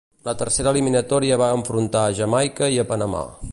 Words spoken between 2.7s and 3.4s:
i a Panamà.